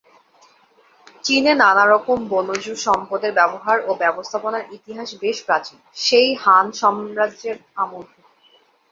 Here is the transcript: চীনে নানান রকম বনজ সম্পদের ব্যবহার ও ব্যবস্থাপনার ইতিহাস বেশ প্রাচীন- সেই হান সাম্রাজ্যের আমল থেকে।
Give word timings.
চীনে 1.23 1.53
নানান 1.53 1.87
রকম 1.89 2.17
বনজ 2.27 2.65
সম্পদের 2.77 3.31
ব্যবহার 3.33 3.77
ও 3.85 3.91
ব্যবস্থাপনার 3.93 4.63
ইতিহাস 4.71 5.09
বেশ 5.21 5.37
প্রাচীন- 5.45 5.83
সেই 5.95 6.29
হান 6.35 6.65
সাম্রাজ্যের 6.71 7.57
আমল 7.75 8.03
থেকে। 8.03 8.29